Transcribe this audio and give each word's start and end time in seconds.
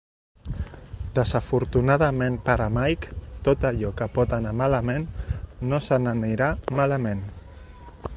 Desafortunadament 1.17 2.39
per 2.47 2.55
a 2.65 2.67
Mike, 2.77 3.19
tot 3.49 3.67
allò 3.71 3.91
que 3.99 4.07
pot 4.15 4.33
anar 4.39 4.55
malament 4.63 5.05
no 5.73 5.81
se 5.89 6.01
n'anirà 6.07 6.49
malament. 6.81 7.23